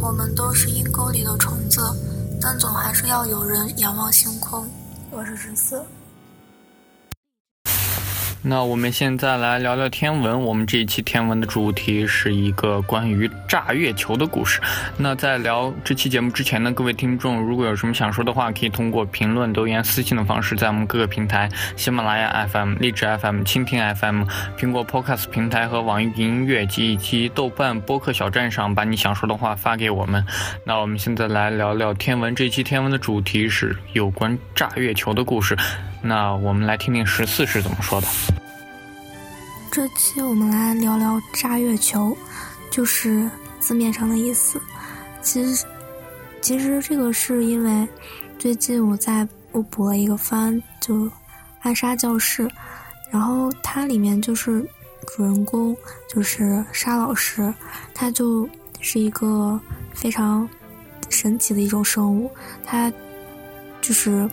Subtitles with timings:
[0.00, 1.82] 我们都是阴沟里的虫子，
[2.40, 4.66] 但总还是要有人仰望星空。
[5.10, 5.84] 我是十四。
[8.42, 10.42] 那我们现在来聊聊天文。
[10.42, 14.60] 我们这一期天文的主题是一个关于炸月球的故事。
[14.96, 24.22] 那在聊这期节目之前呢，各位听众如果有什么想说的话，可以通过评论、留言、私信的方式，在我们各个平台：喜马拉雅 FM、荔枝 FM、蜻蜓 FM、
[24.58, 30.24] 苹果 Podcast 平台和网易云音乐及以及豆瓣播客小站上，把你想说的话发给我们。
[30.64, 32.34] 那我们现在来聊聊天文。
[32.34, 35.54] 这期天文的主题是有关炸月球的故事。
[36.02, 38.06] 那我们来听听十四是怎么说的。
[39.70, 42.16] 这期我们来聊聊炸月球，
[42.70, 43.28] 就是
[43.60, 44.60] 字面上的意思。
[45.22, 45.66] 其实，
[46.40, 47.86] 其实这个是因为
[48.38, 50.94] 最近我在我补了一个番，就
[51.60, 52.44] 《暗杀教室》，
[53.10, 54.66] 然后它里面就是
[55.06, 55.76] 主人公
[56.08, 57.52] 就是沙老师，
[57.94, 58.48] 他就
[58.80, 59.60] 是一个
[59.92, 60.48] 非常
[61.10, 62.30] 神奇的一种生物，
[62.64, 62.90] 他
[63.80, 64.28] 就是。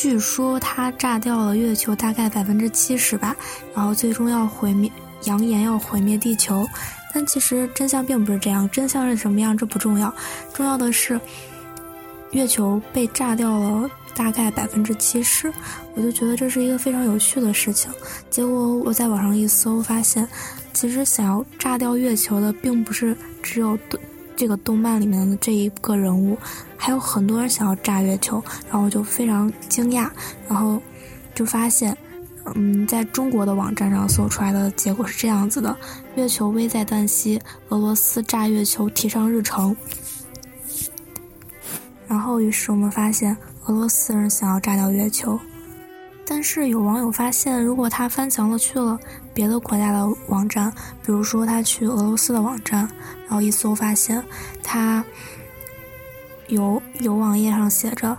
[0.00, 3.34] 据说它炸掉了月球大概百分之七十吧，
[3.74, 4.88] 然后最终要毁灭，
[5.24, 6.64] 扬言要毁灭地球。
[7.12, 10.14] 但其实真相并不是这样，真相是什么样这不重要，
[10.54, 11.20] 重要的是
[12.30, 15.52] 月球被炸掉了大概百分之七十。
[15.96, 17.90] 我就觉得这是一个非常有趣的事情。
[18.30, 20.28] 结果我在网上一搜，发现
[20.72, 23.76] 其实想要炸掉月球的并不是只有。
[24.38, 26.38] 这个动漫里面的这一个人物，
[26.76, 30.08] 还有很多人想要炸月球，然后我就非常惊讶，
[30.46, 30.80] 然后
[31.34, 31.98] 就发现，
[32.54, 35.76] 嗯，在中国的网站上搜出来的结果是这样子的：
[36.14, 39.76] 月球危在旦夕，俄罗斯炸月球提上日程。
[42.06, 45.36] 然后，于是我们发现，俄罗斯人想要炸掉月球。
[46.24, 48.96] 但是有网友发现，如果他翻墙了去了
[49.34, 50.72] 别的国家的网站，
[51.04, 52.88] 比如说他去俄罗斯的网站，
[53.28, 54.24] 然后一搜发现，
[54.62, 55.04] 他
[56.48, 58.16] 有有网页上写着，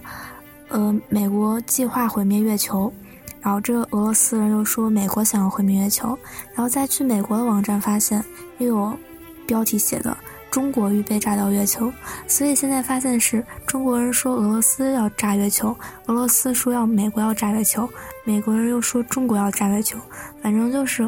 [0.69, 2.93] 呃，美国计划毁灭月球，
[3.41, 6.17] 然后这个俄罗斯人又说美国想要毁灭月球，
[6.53, 8.23] 然后再去美国的网站发现，
[8.59, 8.97] 又有
[9.45, 10.15] 标题写的。
[10.51, 11.93] 中国预备炸掉月球，
[12.27, 15.77] 所以现在发现是中国人说俄罗斯要炸月球，
[16.07, 17.87] 俄罗斯说要美国要炸月球，
[18.23, 19.99] 美国人又说中国要炸月球，
[20.41, 21.07] 反正就是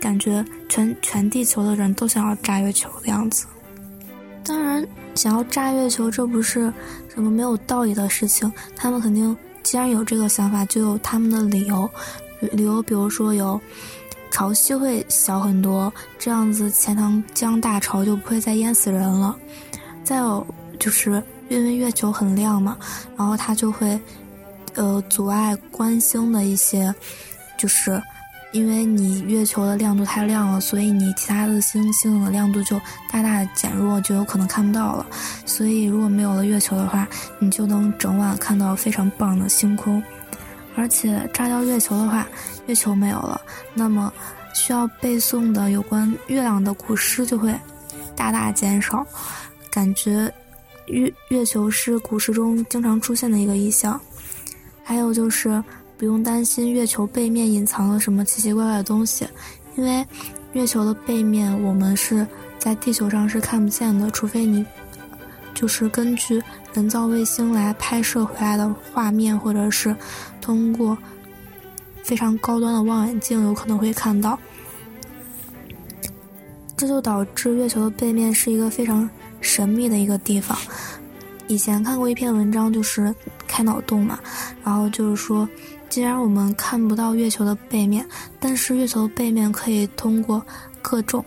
[0.00, 3.46] 感觉全全地球的人都想要炸月球的样子。
[4.42, 6.72] 当然，想要炸月球这不是
[7.14, 11.88] 什么没有道理的事情，他们肯定既然有这个想法，就有他们的理由，
[12.52, 13.60] 理由比如说有。
[14.32, 19.36] 潮汐会小很多，这样子钱塘江大潮就不会再淹死人了。
[20.04, 20.46] 再有
[20.78, 22.78] 就是因为月球很亮嘛，
[23.16, 24.00] 然后它就会，
[24.74, 26.94] 呃，阻碍观星的一些，
[27.58, 28.00] 就是
[28.52, 32.80] 因为你月球的亮度太亮了，所以你其他的星星的亮度就
[33.12, 35.06] 大大的减弱，就有可能看不到了。
[35.46, 37.06] 所以如果没有了月球的话，
[37.38, 40.02] 你就能整晚看到非常棒的星空。
[40.76, 42.26] 而且炸掉月球的话，
[42.66, 43.40] 月球没有了，
[43.74, 44.12] 那么
[44.54, 47.54] 需要背诵的有关月亮的古诗就会
[48.16, 49.06] 大大减少。
[49.70, 50.32] 感觉
[50.86, 54.00] 月月球是古诗中经常出现的一个意象。
[54.82, 55.62] 还有就是
[56.00, 59.28] 不用担心月球背面隐藏了什么奇奇怪怪的东西，
[59.76, 60.02] 因为
[60.54, 62.26] 月球的背面我们是
[62.58, 64.64] 在地球上是看不见的，除非你。
[65.52, 69.94] 就是根据人造卫星来拍摄回来的画面，或者是
[70.40, 70.96] 通过
[72.02, 74.38] 非常高端的望远镜，有可能会看到。
[76.78, 79.06] 这就导致月球的背面是一个非常
[79.42, 80.56] 神秘的一个地方。
[81.46, 83.14] 以前看过一篇文章，就是
[83.46, 84.18] 开脑洞嘛，
[84.64, 85.46] 然后就是说，
[85.90, 88.06] 既然我们看不到月球的背面，
[88.38, 90.40] 但是月球背面可以通过
[90.80, 91.22] 各种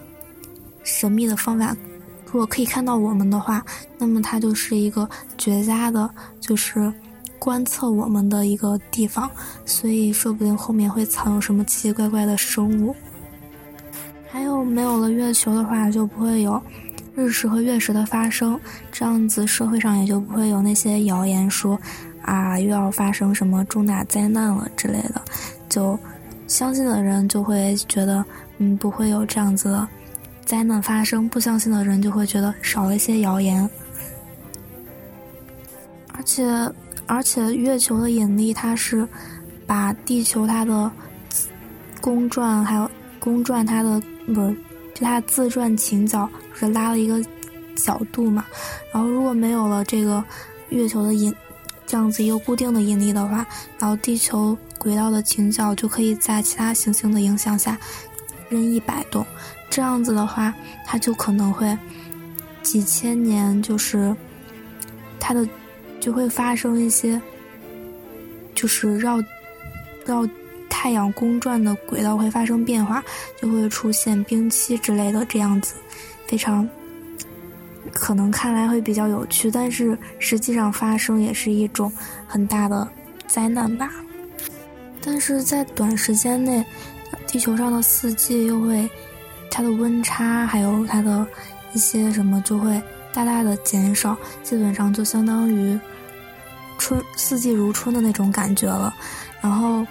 [0.83, 1.75] 神秘的方法。
[2.25, 3.63] 如果可以看到我们的话，
[3.97, 5.07] 那么它就是一个
[5.37, 6.09] 绝佳的，
[6.39, 6.91] 就是
[7.37, 9.29] 观测我们的一个地方。
[9.65, 12.95] 所以说不定后面会藏有什么奇奇怪怪的生物。
[14.31, 16.59] 还有没有了月球的话，就不会有
[17.13, 18.57] 日食和月食的发生，
[18.93, 21.77] 这样子社会上也就不会有那些谣言说
[22.23, 25.21] 啊又要发生什么重大灾难了之类的。
[25.69, 25.97] 就
[26.47, 28.23] 相信的人就会觉得
[28.57, 29.87] 嗯不会有这样子的。
[30.45, 33.67] 灾难发生，不相信的人就会觉得少了一些谣言。
[36.13, 36.45] 而且，
[37.07, 39.07] 而且月球的引力，它是
[39.65, 40.91] 把地球它的
[42.01, 44.53] 公转还有公转它的不是
[44.93, 47.23] 就它自转倾角是拉了一个
[47.77, 48.45] 角度嘛。
[48.93, 50.21] 然后如果没有了这个
[50.69, 51.33] 月球的引
[51.93, 53.45] 这样子一个固定的引力的话，
[53.77, 57.77] 然后地球轨道的倾角就可以在其他行星的影响下
[58.49, 59.23] 任意摆动。
[59.69, 60.51] 这样子的话，
[60.87, 61.77] 它就可能会
[62.63, 64.15] 几千年，就是
[65.19, 65.47] 它的
[65.99, 67.21] 就会发生一些，
[68.55, 69.23] 就是绕
[70.03, 70.27] 绕
[70.67, 73.03] 太阳公转的轨道会发生变化，
[73.39, 75.75] 就会出现冰期之类的这样子，
[76.25, 76.67] 非常
[77.93, 81.91] 可能看来会比较有趣，但是实际上发生也是一种
[82.27, 82.87] 很大的
[83.27, 83.89] 灾难吧。
[85.01, 86.65] 但是在短时间内，
[87.27, 88.89] 地球上的四季又会
[89.49, 91.25] 它的温差还有它的。
[91.75, 92.79] 一些什么就会
[93.11, 95.75] 大大的减少，基本上就相当于
[96.77, 98.93] 春四季如春的那种感觉了。
[99.41, 99.83] 然后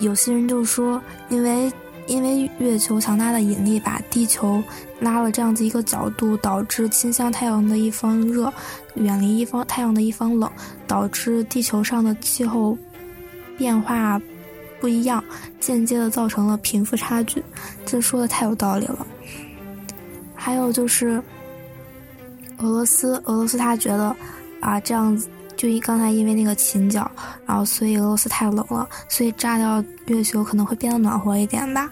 [0.00, 1.72] 有些人就说，因为
[2.06, 4.62] 因为月球强大的引力把地球
[5.00, 8.52] 拉了这样子一个角度，导致倾向太阳的一方热，
[8.94, 10.50] 远离一方太阳的一方冷，
[10.86, 12.76] 导致地球上的气候
[13.56, 14.20] 变化
[14.80, 15.24] 不一样，
[15.60, 17.42] 间接的造成了贫富差距。
[17.86, 19.06] 这说的太有道理了。
[20.34, 21.22] 还有就是，
[22.58, 24.14] 俄罗斯，俄罗斯他觉得，
[24.60, 27.10] 啊，这样子就一刚才因为那个琴角，
[27.46, 31.90] 然后所以俄罗斯太冷了，所以炸掉月球可能会变得暖和一点吧。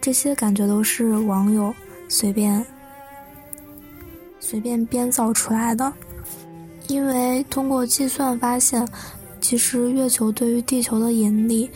[0.00, 1.74] 这些感觉都是网友
[2.08, 2.64] 随便
[4.38, 5.92] 随便编造出来的，
[6.88, 8.86] 因为通过计算发现，
[9.40, 11.70] 其实月球对于地球的引力。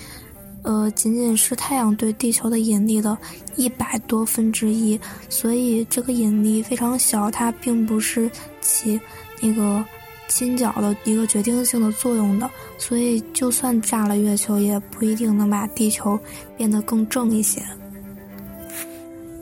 [0.63, 3.17] 呃，仅仅是太阳对地球的引力的
[3.57, 5.01] 一百多分之一，
[5.31, 8.31] 所以这个引力非常小，它并不是
[8.61, 9.01] 起
[9.41, 9.83] 那个
[10.31, 12.50] 倾角的一个决定性的作用的。
[12.79, 16.19] 所以，就算炸了月球，也不一定能把地球
[16.56, 17.62] 变得更正一些。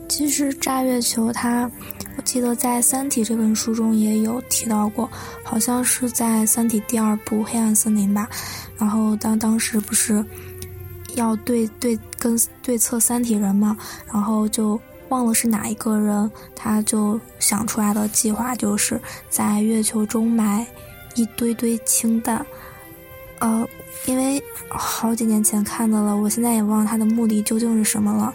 [0.09, 1.71] 其实炸月球，它
[2.17, 5.09] 我记得在《三体》这本书中也有提到过，
[5.43, 8.27] 好像是在《三体》第二部《黑暗森林》吧。
[8.77, 10.25] 然后当当时不是。
[11.15, 13.75] 要对对跟对策三体人嘛，
[14.13, 20.65] 然后就忘了是哪一个人，他就想出来的计划就是在月球中埋
[21.15, 22.45] 一堆堆氢弹。
[23.39, 23.67] 呃，
[24.05, 28.33] 因为好几年前看的了，我现在也忘了他的目的究竟是什么了。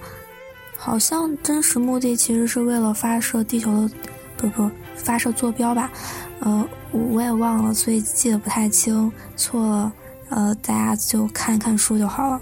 [0.76, 3.90] 好像真实目的其实是为了发射地球的，
[4.36, 5.90] 不不发射坐标吧？
[6.40, 9.92] 呃，我也忘了，所以记得不太清，错了。
[10.30, 12.40] 呃，大家就看一看书就好了。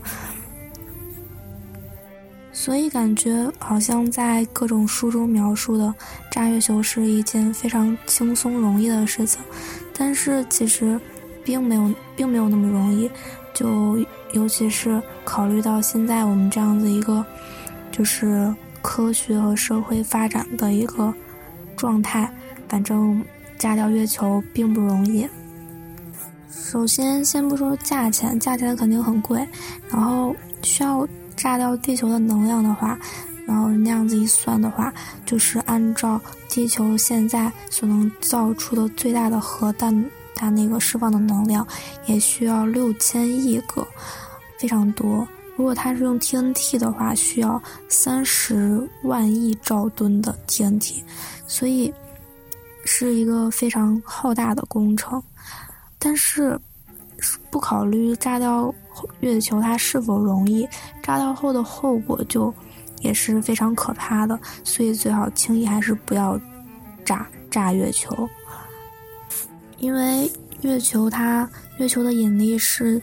[2.65, 5.93] 所以感觉好像在各种书中描述的
[6.31, 9.41] 炸月球是一件非常轻松容易的事情，
[9.93, 10.97] 但是其实
[11.43, 13.11] 并没有，并没有那么容易。
[13.53, 13.99] 就
[14.33, 17.27] 尤其是考虑到现在我们这样子一个，
[17.91, 21.13] 就是科学和社会发展的一个
[21.77, 22.33] 状态，
[22.69, 23.21] 反正
[23.59, 25.29] 炸掉月球并不容易。
[26.49, 29.45] 首先，先不说价钱，价钱肯定很贵。
[29.91, 30.33] 然后
[30.63, 31.05] 需要
[31.43, 32.97] 炸掉地球的能量的话，
[33.45, 34.95] 然后那样子一算的话，
[35.27, 41.67] 就是按照地球现在所能造出的最大的核弹，它那个释放的能量
[42.07, 43.85] 也需要六千亿个，
[44.57, 45.27] 非常多。
[45.57, 51.03] 如果它是用 TNT 的话，需要三十万亿兆吨的 TNT，
[51.49, 51.93] 所以
[52.85, 55.21] 是一个非常浩大的工程。
[55.99, 56.57] 但是，
[57.51, 58.73] 不考虑炸掉
[59.21, 60.69] 月球它是否容易，
[61.03, 62.53] 炸掉后的后果就
[63.01, 66.41] 也是非常可怕的，所以最好轻易还是不要
[67.05, 68.29] 炸炸月球。
[69.79, 70.31] 因为
[70.61, 73.01] 月球它月球的引力是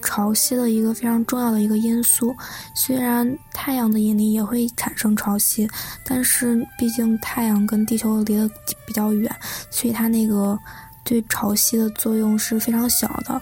[0.00, 2.34] 潮汐的一个非常重要的一个因素，
[2.74, 5.68] 虽然太阳的引力也会产生潮汐，
[6.04, 8.48] 但是毕竟太阳跟地球离得
[8.86, 9.34] 比较远，
[9.70, 10.58] 所以它那个。
[11.04, 13.40] 对潮汐的作用是非常小的，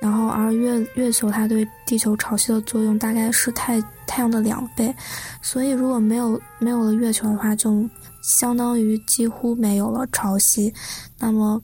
[0.00, 4.94] 然后而月月球它对地球潮汐的作用大概是太太阳的两倍，
[5.42, 7.88] 所以如果没有没有了月球的话，就
[8.22, 10.72] 相当于几乎没有了潮汐，
[11.18, 11.60] 那么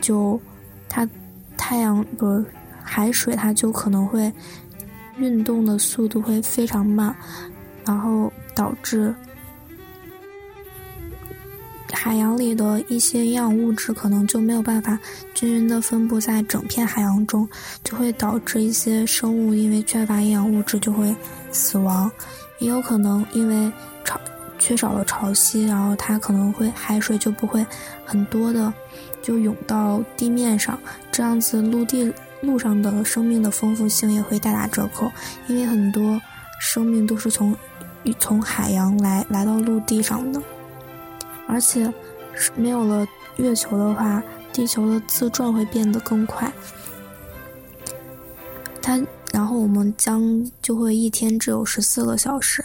[0.00, 0.40] 就
[0.88, 1.08] 它
[1.56, 2.44] 太阳不是
[2.82, 4.32] 海水它就可能会
[5.16, 7.14] 运动的速度会非常慢，
[7.84, 9.14] 然后导致。
[12.06, 14.96] 海洋里的一些营养物质可能就没有办法
[15.34, 17.48] 均匀的分布在整片海洋中，
[17.82, 21.12] 就会导致一些生物因为缺乏营养物质就会
[21.50, 22.08] 死亡，
[22.60, 23.72] 也有可能因为
[24.04, 24.20] 潮
[24.56, 27.66] 缺少了潮汐，然后它可能会海水就不会
[28.04, 28.72] 很多的
[29.20, 30.78] 就涌到地面上，
[31.10, 35.10] 这样子陆地路上的生命的丰富性也会大打折扣，
[35.48, 36.22] 因为很多
[36.60, 37.52] 生命都是从
[38.20, 40.40] 从海洋来来到陆地上的。
[41.48, 41.92] 而且，
[42.54, 44.22] 没有了月球的话，
[44.52, 46.52] 地球的自转会变得更快。
[48.82, 49.00] 它，
[49.32, 52.64] 然后我们将就会一天只有十四个小时。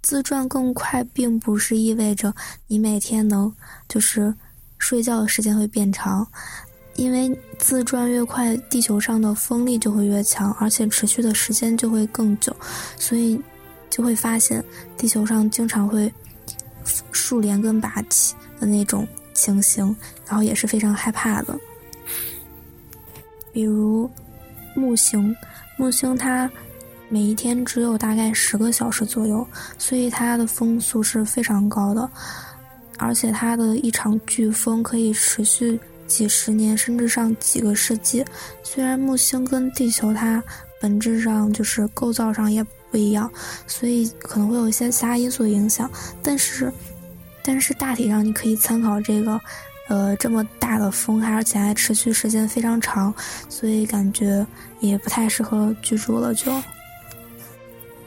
[0.00, 2.34] 自转更快，并不是意味着
[2.66, 3.54] 你每天能
[3.88, 4.34] 就是
[4.78, 6.26] 睡觉的时间会变长，
[6.94, 12.56] 因为自转越快，地球上的风力就会越强，而且持续的时间就会更久，
[12.96, 13.38] 所以
[13.90, 14.64] 就会发现
[14.96, 16.10] 地球上经常会
[17.12, 19.84] 树连根拔起的那种情形，
[20.26, 21.58] 然后也是非常害怕的。
[23.52, 24.10] 比如
[24.74, 25.34] 木星，
[25.76, 26.50] 木星它。
[27.10, 32.06] 每一天只有大概十个小时左右，所以它的风速是非常高的，
[32.98, 38.22] 而且它的一场飓风可以持续几十年，甚至上几个世纪。
[38.62, 40.44] 虽然木星跟地球它
[40.82, 43.30] 本质上就是构造上也不一样，
[43.66, 45.90] 所以可能会有一些其他因素影响，
[46.22, 46.72] 但是，
[47.42, 49.40] 但是大体上你可以参考这个，
[49.88, 53.12] 呃，这么大的风，而且还持续时间非常长，
[53.48, 54.46] 所以感觉
[54.80, 56.52] 也不太适合居住了，就。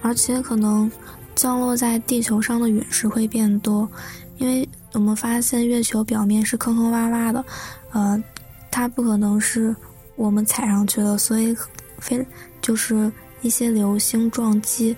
[0.04, 0.92] 而且可能
[1.36, 3.88] 降落在地球上的陨石会变多，
[4.38, 7.46] 因为我们发现月球表面是坑坑洼洼的，
[7.92, 8.24] 呃，
[8.72, 9.76] 它不可能是
[10.16, 11.56] 我们踩上去的，所以
[12.00, 12.26] 非
[12.62, 13.12] 就是
[13.42, 14.96] 一些流星撞击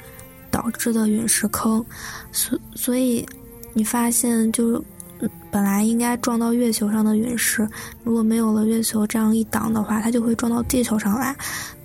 [0.52, 1.84] 导致的陨石坑，
[2.32, 3.26] 所所以
[3.74, 7.68] 你发现就是本来应该撞到月球上的陨石，
[8.04, 11.36] 如果没有了月球这样一挡的话，它就会撞到地球上来。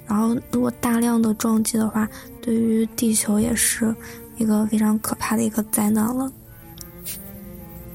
[0.06, 2.08] 然后，如果大量的撞击的话，
[2.40, 3.94] 对于地球也是
[4.38, 6.32] 一个非常可怕的一个灾难了，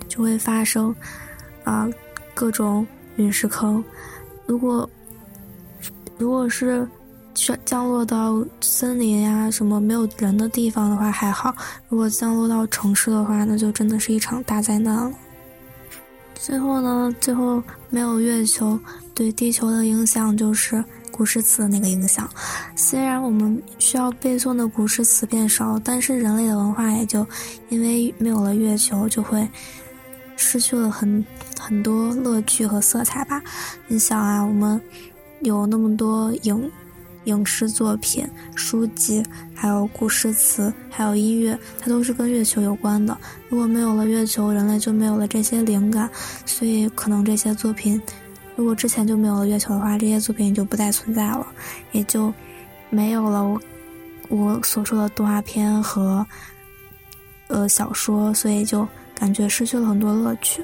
[0.07, 0.95] 就会发生
[1.63, 1.89] 啊
[2.35, 3.83] 各种陨石坑。
[4.45, 4.87] 如果
[6.19, 6.87] 如果是
[7.33, 11.53] 降降落到森林呀什么没有人的地方的话还好，
[11.89, 15.11] 如果降落到城市的话，那就真的是一场大灾难了。
[16.35, 18.79] 最后呢，最后没有月球
[19.13, 20.83] 对地球的影响就是。
[21.15, 22.27] 古诗词的那个影响，
[22.75, 27.23] 虽然我们需要背诵的古诗词变少，但是人类的文化也就
[27.69, 29.47] 因为没有了月球，就会
[30.35, 31.23] 失去了很
[31.59, 33.39] 很多乐趣和色彩吧。
[33.85, 34.81] 你想啊，我们
[35.41, 36.71] 有那么多影
[37.25, 43.17] 影视作品、书籍，还有古诗词，还有音乐，它都是跟月球有关的。
[43.49, 46.09] 如果没有了月球，人类就没有了这些灵感，
[46.45, 48.01] 所以可能这些作品。
[48.55, 51.47] 如果之前就没有了月球的话，这些作品也就不再存在了，
[51.91, 52.33] 也就
[52.89, 53.59] 没有了我
[54.29, 56.25] 我所说的动画片和
[57.47, 60.63] 呃小说，所以就感觉失去了很多乐趣。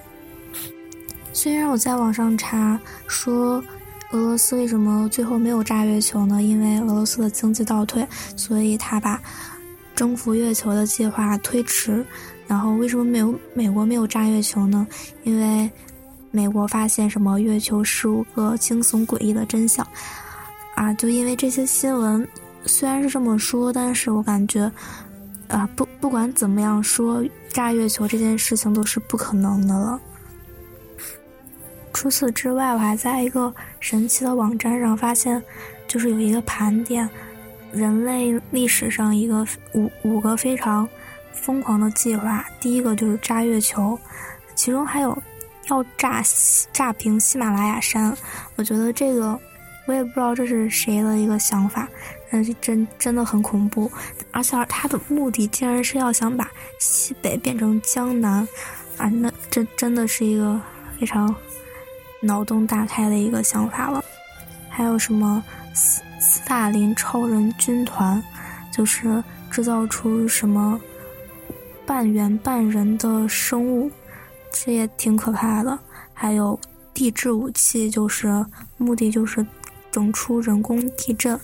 [1.32, 3.64] 虽然我在网上查说
[4.12, 6.42] 俄罗斯为什么最后没有炸月球呢？
[6.42, 9.22] 因为俄罗斯的经济倒退，所以他把
[9.96, 12.06] 征服月球的计划推迟。
[12.48, 14.88] 然后为什么没有美国没有炸月球呢？
[15.24, 15.70] 因为。
[16.32, 19.84] 美国发现什么月球十五个惊悚诡异的真相，
[20.76, 22.28] 啊，就因为这些新闻，
[22.68, 24.72] 虽然是这么说，但是我感觉，
[25.48, 30.00] 啊，不不管怎么样说，炸月球这件事情都是不可能的了。
[32.00, 35.44] 除此之外，我还在一个神奇的网站上发现，
[35.86, 37.10] 就是有一个盘点
[37.74, 40.88] 人类历史上一个五五个非常
[41.34, 44.00] 疯狂的计划，第一个就是炸月球，
[44.56, 45.22] 其中还有。
[45.68, 46.24] 要炸
[46.72, 48.16] 炸平喜马拉雅山，
[48.56, 49.38] 我觉得这个
[49.86, 51.88] 我也不知道这是谁的一个想法，
[52.32, 53.92] 但是真真的很恐怖，
[54.32, 58.48] 而且他的目的竟然是要想把西北变成江南，
[58.98, 60.60] 啊，那这真的是一个
[60.98, 61.36] 非常
[62.22, 64.04] 脑洞大开的一个想法了。
[64.70, 68.22] 还有什么斯斯大林超人军团，
[68.72, 70.80] 就是制造出什么
[71.86, 73.92] 半猿半人的生物。
[74.52, 75.78] 这也挺可怕的。
[76.14, 76.60] 还有
[76.94, 78.46] 地质武器，就是
[78.78, 79.46] 目的就是
[79.92, 81.40] 整出人工地震。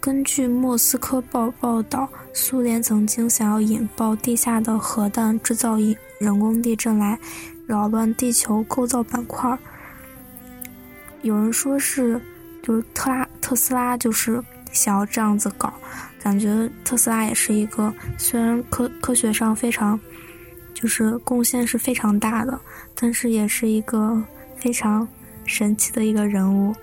[0.00, 7.18] 根据莫斯科报报道，苏联曾经想要引爆地下的核弹，制造一人工地震来
[7.66, 9.56] 扰乱地球构造板块。
[11.22, 12.20] 有人说是，
[12.62, 15.72] 就是特拉特斯拉就是想要这样子搞。
[16.22, 19.98] 感觉特斯拉也是一个虽然科科学上非常。
[20.74, 22.58] 就是贡献是非常大的，
[22.96, 24.20] 但是也是一个
[24.56, 25.06] 非常
[25.44, 26.74] 神奇的一个人物。